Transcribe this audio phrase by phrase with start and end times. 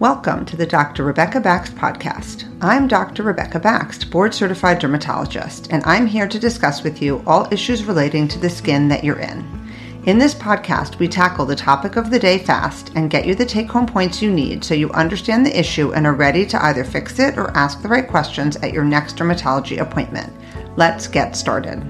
[0.00, 1.04] Welcome to the Dr.
[1.04, 2.52] Rebecca Baxt podcast.
[2.60, 3.22] I'm Dr.
[3.22, 8.26] Rebecca Baxt, board certified dermatologist, and I'm here to discuss with you all issues relating
[8.26, 9.46] to the skin that you're in.
[10.06, 13.46] In this podcast, we tackle the topic of the day fast and get you the
[13.46, 16.82] take home points you need so you understand the issue and are ready to either
[16.82, 20.32] fix it or ask the right questions at your next dermatology appointment.
[20.76, 21.80] Let's get started.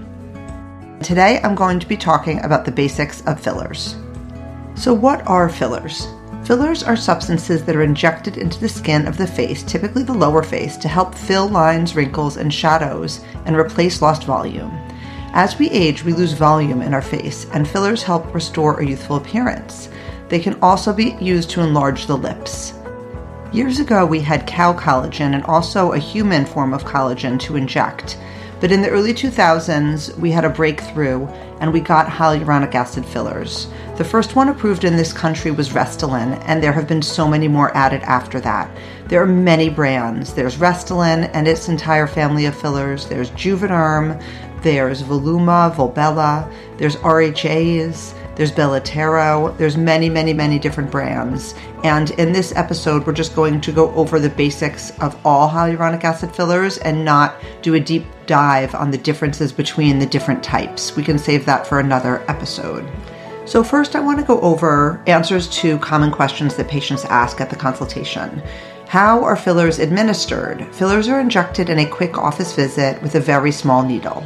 [1.02, 3.96] Today, I'm going to be talking about the basics of fillers.
[4.75, 6.07] So, what are fillers?
[6.45, 10.43] Fillers are substances that are injected into the skin of the face, typically the lower
[10.43, 14.70] face, to help fill lines, wrinkles, and shadows and replace lost volume.
[15.32, 19.17] As we age, we lose volume in our face, and fillers help restore a youthful
[19.17, 19.89] appearance.
[20.29, 22.75] They can also be used to enlarge the lips.
[23.50, 28.18] Years ago, we had cow collagen and also a human form of collagen to inject.
[28.61, 31.26] But in the early 2000s, we had a breakthrough
[31.61, 33.69] and we got hyaluronic acid fillers.
[33.97, 37.47] The first one approved in this country was Restylane, and there have been so many
[37.47, 38.69] more added after that.
[39.06, 40.34] There are many brands.
[40.34, 43.06] There's Restylane and its entire family of fillers.
[43.06, 44.20] There's Juvederm,
[44.62, 51.55] there's Voluma, Volbella, there's RHAs, there's Belotero, there's many, many, many different brands.
[51.85, 56.05] And in this episode, we're just going to go over the basics of all hyaluronic
[56.05, 60.97] acid fillers and not do a deep dive on the differences between the different types.
[60.97, 62.91] We can save that for another episode.
[63.47, 67.51] So, first, I want to go over answers to common questions that patients ask at
[67.51, 68.43] the consultation.
[68.87, 70.67] How are fillers administered?
[70.75, 74.25] Fillers are injected in a quick office visit with a very small needle.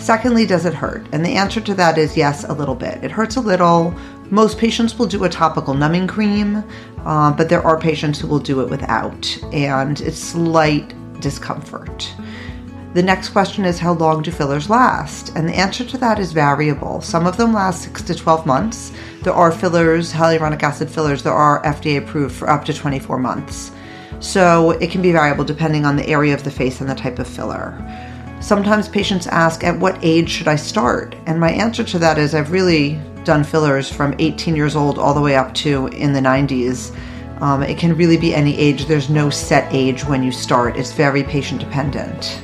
[0.00, 1.06] Secondly, does it hurt?
[1.12, 3.04] And the answer to that is yes, a little bit.
[3.04, 3.94] It hurts a little.
[4.30, 6.64] Most patients will do a topical numbing cream,
[7.04, 12.10] uh, but there are patients who will do it without, and it's slight discomfort.
[12.94, 15.36] The next question is how long do fillers last?
[15.36, 17.02] And the answer to that is variable.
[17.02, 18.92] Some of them last 6 to 12 months.
[19.22, 23.70] There are fillers, hyaluronic acid fillers, that are FDA approved for up to 24 months.
[24.18, 27.18] So it can be variable depending on the area of the face and the type
[27.18, 27.76] of filler.
[28.40, 31.14] Sometimes patients ask, at what age should I start?
[31.26, 35.12] And my answer to that is, I've really done fillers from 18 years old all
[35.12, 36.96] the way up to in the 90s.
[37.42, 38.86] Um, it can really be any age.
[38.86, 42.42] There's no set age when you start, it's very patient dependent.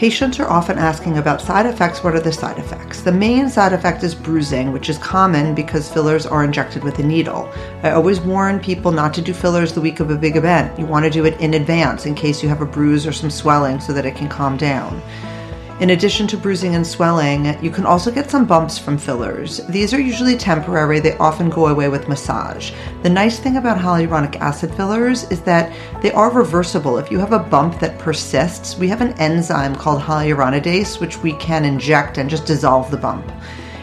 [0.00, 2.02] Patients are often asking about side effects.
[2.02, 3.02] What are the side effects?
[3.02, 7.02] The main side effect is bruising, which is common because fillers are injected with a
[7.02, 7.52] needle.
[7.82, 10.78] I always warn people not to do fillers the week of a big event.
[10.78, 13.28] You want to do it in advance in case you have a bruise or some
[13.28, 15.02] swelling so that it can calm down.
[15.80, 19.66] In addition to bruising and swelling, you can also get some bumps from fillers.
[19.66, 22.72] These are usually temporary, they often go away with massage.
[23.02, 26.98] The nice thing about hyaluronic acid fillers is that they are reversible.
[26.98, 31.32] If you have a bump that persists, we have an enzyme called hyaluronidase, which we
[31.38, 33.32] can inject and just dissolve the bump.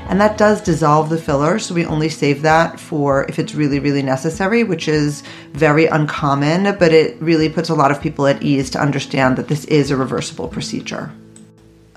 [0.07, 3.79] And that does dissolve the filler, so we only save that for if it's really,
[3.79, 8.43] really necessary, which is very uncommon, but it really puts a lot of people at
[8.43, 11.11] ease to understand that this is a reversible procedure.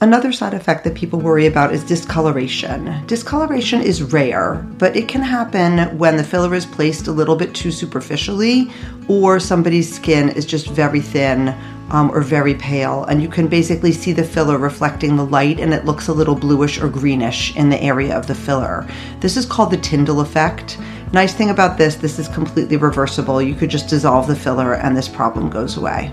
[0.02, 3.04] Another side effect that people worry about is discoloration.
[3.06, 7.54] Discoloration is rare, but it can happen when the filler is placed a little bit
[7.54, 8.72] too superficially
[9.08, 11.54] or somebody's skin is just very thin
[11.90, 13.04] um, or very pale.
[13.04, 16.34] And you can basically see the filler reflecting the light and it looks a little
[16.34, 18.88] bluish or greenish in the area of the filler.
[19.20, 20.78] This is called the Tyndall effect.
[21.12, 23.42] Nice thing about this, this is completely reversible.
[23.42, 26.10] You could just dissolve the filler and this problem goes away.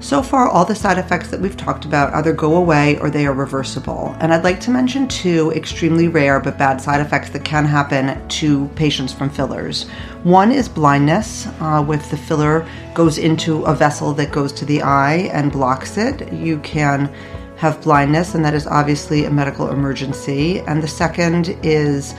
[0.00, 3.26] So far, all the side effects that we've talked about either go away or they
[3.26, 4.16] are reversible.
[4.20, 8.26] And I'd like to mention two extremely rare but bad side effects that can happen
[8.26, 9.86] to patients from fillers.
[10.22, 15.28] One is blindness, uh, the filler goes into a vessel that goes to the eye
[15.34, 16.32] and blocks it.
[16.32, 17.12] You can
[17.56, 20.60] have blindness, and that is obviously a medical emergency.
[20.60, 22.14] And the second is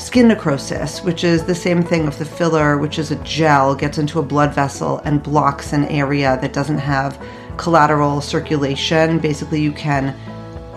[0.00, 3.98] skin necrosis, which is the same thing if the filler, which is a gel, gets
[3.98, 7.22] into a blood vessel and blocks an area that doesn't have
[7.58, 9.18] collateral circulation.
[9.18, 10.16] Basically, you can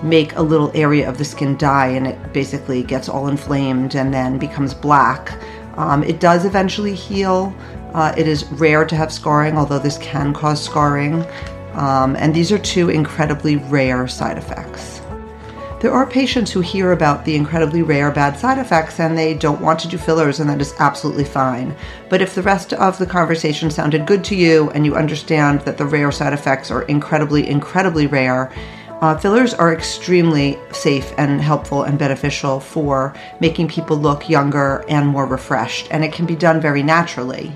[0.03, 4.13] make a little area of the skin die and it basically gets all inflamed and
[4.13, 5.40] then becomes black.
[5.78, 7.55] Um, it does eventually heal.
[7.93, 11.25] Uh, it is rare to have scarring, although this can cause scarring.
[11.73, 14.99] Um, and these are two incredibly rare side effects.
[15.84, 19.59] There are patients who hear about the incredibly rare bad side effects and they don't
[19.59, 21.76] want to do fillers, and that is absolutely fine.
[22.08, 25.78] But if the rest of the conversation sounded good to you and you understand that
[25.78, 28.50] the rare side effects are incredibly, incredibly rare,
[29.02, 35.06] uh, fillers are extremely safe and helpful and beneficial for making people look younger and
[35.06, 37.52] more refreshed, and it can be done very naturally.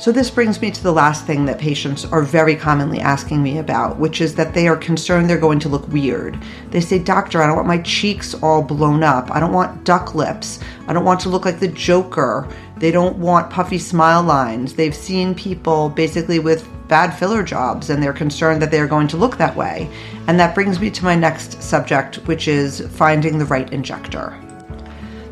[0.00, 3.58] So, this brings me to the last thing that patients are very commonly asking me
[3.58, 6.38] about, which is that they are concerned they're going to look weird.
[6.70, 9.28] They say, Doctor, I don't want my cheeks all blown up.
[9.32, 10.60] I don't want duck lips.
[10.86, 12.48] I don't want to look like the Joker.
[12.76, 14.72] They don't want puffy smile lines.
[14.72, 19.16] They've seen people basically with bad filler jobs and they're concerned that they're going to
[19.16, 19.90] look that way.
[20.28, 24.40] And that brings me to my next subject, which is finding the right injector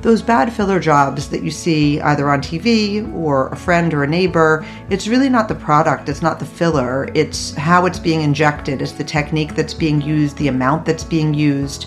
[0.07, 4.07] those bad filler jobs that you see either on TV or a friend or a
[4.07, 8.81] neighbor, it's really not the product, it's not the filler, it's how it's being injected,
[8.81, 11.87] it's the technique that's being used, the amount that's being used.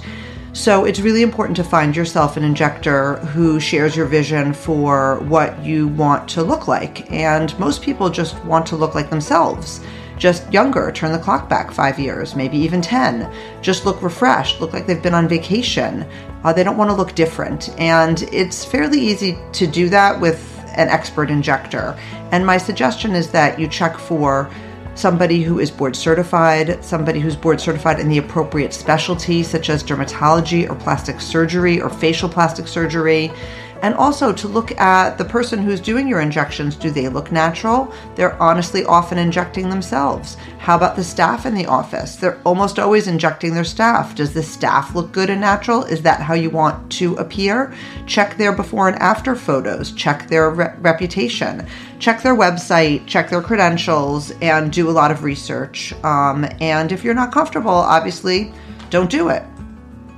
[0.51, 5.57] So it's really important to find yourself an injector who shares your vision for what
[5.63, 7.09] you want to look like.
[7.09, 9.79] And most people just want to look like themselves
[10.19, 13.31] just younger, turn the clock back five years, maybe even 10.
[13.61, 16.05] Just look refreshed, look like they've been on vacation.
[16.43, 17.69] Uh, they don't want to look different.
[17.79, 20.45] And it's fairly easy to do that with
[20.75, 21.97] an expert injector.
[22.31, 24.51] And my suggestion is that you check for
[24.93, 29.81] somebody who is board certified, somebody who's board certified in the appropriate specialty, such as
[29.81, 33.31] dermatology or plastic surgery or facial plastic surgery
[33.81, 36.75] and also to look at the person who's doing your injections.
[36.75, 37.93] Do they look natural?
[38.15, 40.35] They're honestly often injecting themselves.
[40.57, 42.15] How about the staff in the office?
[42.15, 44.15] They're almost always injecting their staff.
[44.15, 45.83] Does the staff look good and natural?
[45.83, 47.73] Is that how you want to appear?
[48.05, 51.65] Check their before and after photos, check their re- reputation,
[51.99, 55.93] check their website, check their credentials, and do a lot of research.
[56.03, 58.53] Um, and if you're not comfortable, obviously,
[58.89, 59.43] don't do it.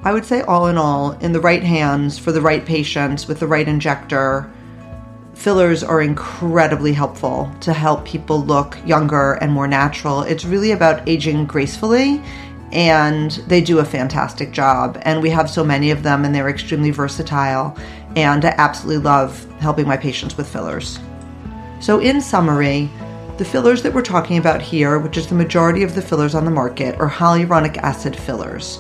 [0.04, 3.40] I would say, all in all, in the right hands for the right patients with
[3.40, 4.52] the right injector,
[5.36, 10.24] fillers are incredibly helpful to help people look younger and more natural.
[10.24, 12.20] It's really about aging gracefully,
[12.72, 15.00] and they do a fantastic job.
[15.04, 17.78] And we have so many of them, and they're extremely versatile.
[18.16, 21.00] And I absolutely love helping my patients with fillers.
[21.80, 22.90] So, in summary,
[23.38, 26.46] the fillers that we're talking about here, which is the majority of the fillers on
[26.46, 28.80] the market, are hyaluronic acid fillers.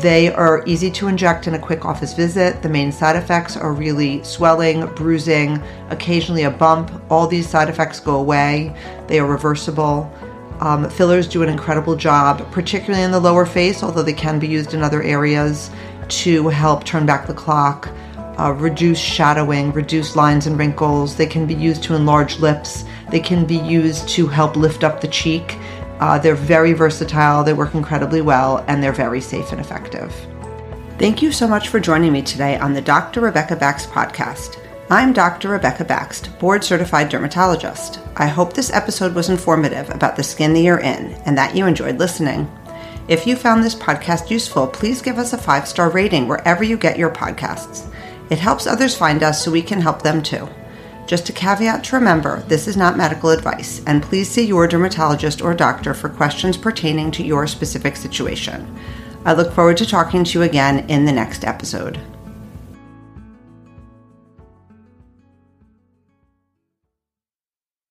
[0.00, 2.62] They are easy to inject in a quick office visit.
[2.62, 6.90] The main side effects are really swelling, bruising, occasionally a bump.
[7.10, 8.74] All these side effects go away,
[9.08, 10.10] they are reversible.
[10.60, 14.48] Um, fillers do an incredible job, particularly in the lower face, although they can be
[14.48, 15.70] used in other areas
[16.08, 17.90] to help turn back the clock,
[18.38, 21.14] uh, reduce shadowing, reduce lines and wrinkles.
[21.14, 22.86] They can be used to enlarge lips.
[23.10, 25.58] They can be used to help lift up the cheek
[26.00, 30.12] uh, they're very versatile, they work incredibly well, and they're very safe and effective.
[30.98, 33.20] Thank you so much for joining me today on the Dr.
[33.20, 34.58] Rebecca Baxt podcast.
[34.90, 35.50] I'm Dr.
[35.50, 38.00] Rebecca Baxt, board certified dermatologist.
[38.16, 41.66] I hope this episode was informative about the skin that you're in and that you
[41.66, 42.50] enjoyed listening.
[43.06, 46.76] If you found this podcast useful, please give us a five star rating wherever you
[46.76, 47.92] get your podcasts.
[48.30, 50.48] It helps others find us so we can help them too.
[51.10, 55.42] Just a caveat to remember this is not medical advice, and please see your dermatologist
[55.42, 58.78] or doctor for questions pertaining to your specific situation.
[59.24, 61.98] I look forward to talking to you again in the next episode.